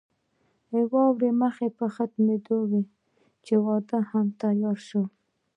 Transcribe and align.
واوره 0.91 1.29
مخ 1.41 1.55
په 1.77 1.85
ختمېدو 1.93 2.57
وه 2.69 2.81
چې 3.45 3.53
واده 3.65 3.99
هم 4.09 4.25
تيار 4.41 4.77
شو. 4.87 5.03